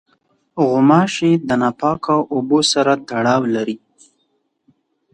[0.67, 3.77] غوماشې د ناپاکو اوبو سره تړاو لري.